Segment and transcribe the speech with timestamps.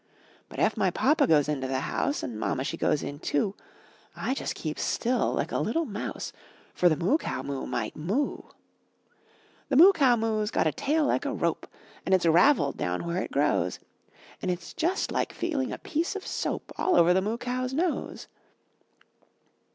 [0.49, 3.53] But ef my papa goes into the house En mama, she goes in, too,
[4.15, 6.33] I just keep still, like a little mouse.
[6.75, 8.41] Per the Moo Cow Moo might moo.
[9.69, 11.67] The Moo Cow Moo's got a tail like a rope,
[12.03, 13.77] En it's raveled down where it grows.
[14.41, 18.27] En it's just like feeling a piece of soap All over the Moo Cow's nose.